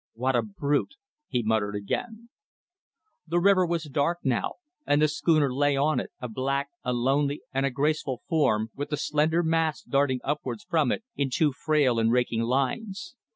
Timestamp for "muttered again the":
1.43-3.39